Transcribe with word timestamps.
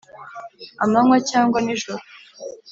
amanywa 0.83 1.17
cyangwa 1.29 1.57
nijoro, 1.65 2.01